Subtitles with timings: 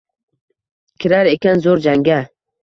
[1.03, 2.19] Kirar ekan zo’r jangga.